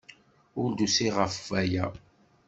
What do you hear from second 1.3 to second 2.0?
waya.